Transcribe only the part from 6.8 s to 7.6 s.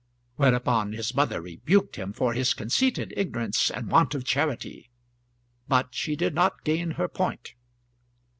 her point.